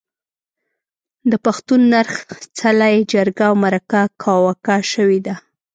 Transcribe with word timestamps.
د 1.31 1.33
پښتون 1.45 1.81
نرخ، 1.93 2.15
څلی، 2.59 2.95
جرګه 3.13 3.43
او 3.49 3.55
مرکه 3.63 4.01
کاواکه 4.21 4.75
شوې 4.91 5.19
ده. 5.25 5.35